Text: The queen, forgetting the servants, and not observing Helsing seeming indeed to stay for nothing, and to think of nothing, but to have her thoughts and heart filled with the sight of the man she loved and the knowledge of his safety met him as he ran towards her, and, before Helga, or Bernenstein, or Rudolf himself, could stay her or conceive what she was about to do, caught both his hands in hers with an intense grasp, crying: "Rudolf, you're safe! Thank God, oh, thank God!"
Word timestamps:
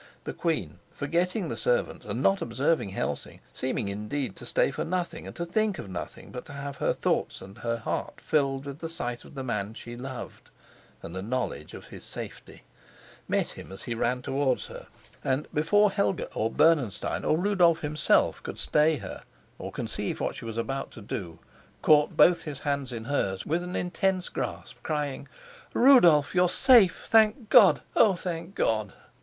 The 0.23 0.33
queen, 0.33 0.79
forgetting 0.91 1.47
the 1.47 1.55
servants, 1.55 2.07
and 2.07 2.23
not 2.23 2.41
observing 2.41 2.89
Helsing 2.89 3.39
seeming 3.53 3.87
indeed 3.87 4.35
to 4.37 4.47
stay 4.47 4.71
for 4.71 4.83
nothing, 4.83 5.27
and 5.27 5.35
to 5.35 5.45
think 5.45 5.77
of 5.77 5.91
nothing, 5.91 6.31
but 6.31 6.43
to 6.45 6.53
have 6.53 6.77
her 6.77 6.91
thoughts 6.91 7.39
and 7.39 7.55
heart 7.59 8.19
filled 8.19 8.65
with 8.65 8.79
the 8.79 8.89
sight 8.89 9.25
of 9.25 9.35
the 9.35 9.43
man 9.43 9.75
she 9.75 9.95
loved 9.95 10.49
and 11.03 11.13
the 11.15 11.21
knowledge 11.21 11.75
of 11.75 11.85
his 11.89 12.03
safety 12.03 12.63
met 13.27 13.49
him 13.49 13.71
as 13.71 13.83
he 13.83 13.93
ran 13.93 14.23
towards 14.23 14.65
her, 14.65 14.87
and, 15.23 15.47
before 15.53 15.91
Helga, 15.91 16.33
or 16.33 16.49
Bernenstein, 16.49 17.23
or 17.23 17.37
Rudolf 17.37 17.81
himself, 17.81 18.41
could 18.41 18.57
stay 18.57 18.97
her 18.97 19.21
or 19.59 19.71
conceive 19.71 20.19
what 20.19 20.33
she 20.35 20.45
was 20.45 20.57
about 20.57 20.89
to 20.93 21.01
do, 21.03 21.37
caught 21.83 22.17
both 22.17 22.41
his 22.41 22.61
hands 22.61 22.91
in 22.91 23.03
hers 23.03 23.45
with 23.45 23.61
an 23.63 23.75
intense 23.75 24.29
grasp, 24.29 24.77
crying: 24.81 25.27
"Rudolf, 25.75 26.33
you're 26.33 26.49
safe! 26.49 27.05
Thank 27.07 27.49
God, 27.51 27.81
oh, 27.95 28.15
thank 28.15 28.55
God!" 28.55 28.93